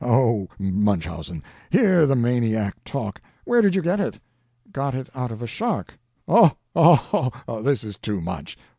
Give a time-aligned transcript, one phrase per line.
[0.03, 3.21] "Oh, Mun chausen, hear the maniac talk!
[3.45, 4.19] Where did you get it?"
[4.71, 5.95] "Got it out of a shark."
[6.27, 8.57] "Oh, oh, oh, this is too much!